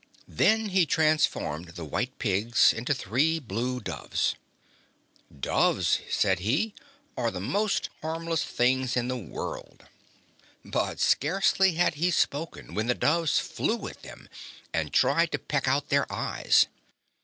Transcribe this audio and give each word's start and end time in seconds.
Then 0.27 0.69
he 0.69 0.87
transformed 0.87 1.75
the 1.75 1.85
white 1.85 2.17
pigs 2.17 2.73
into 2.73 2.91
three 2.95 3.37
blue 3.37 3.79
doves. 3.79 4.33
"Doves," 5.39 5.99
said 6.09 6.39
he, 6.39 6.73
"are 7.15 7.29
the 7.29 7.39
most 7.39 7.91
harmless 8.01 8.43
things 8.43 8.97
in 8.97 9.09
the 9.09 9.15
world." 9.15 9.85
But 10.65 10.99
scarcely 10.99 11.73
had 11.75 11.93
he 12.01 12.09
spoken 12.09 12.73
when 12.73 12.87
the 12.87 12.95
doves 12.95 13.37
flew 13.37 13.87
at 13.87 14.01
them 14.01 14.27
and 14.73 14.91
tried 14.91 15.31
to 15.33 15.37
peck 15.37 15.67
out 15.67 15.89
their 15.89 16.11
eyes. 16.11 16.65